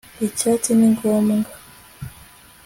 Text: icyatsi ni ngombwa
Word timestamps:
icyatsi 0.27 0.71
ni 0.77 0.87
ngombwa 0.93 1.49